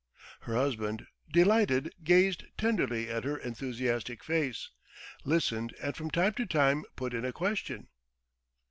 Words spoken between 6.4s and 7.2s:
time put